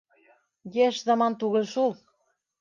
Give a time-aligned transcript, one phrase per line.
[0.77, 1.95] Йәш заман түгел шул.